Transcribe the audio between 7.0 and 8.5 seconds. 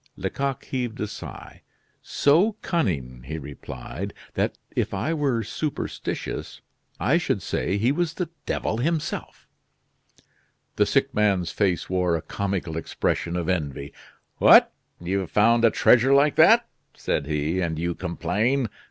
should say he was the